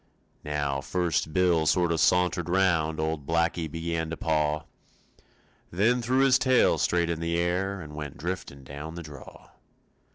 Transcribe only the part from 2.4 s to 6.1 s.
round Old Blackie began to paw, Then